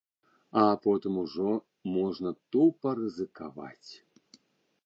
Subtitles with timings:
[0.61, 1.51] А потым ужо
[1.97, 3.91] можна тупа рызыкаваць.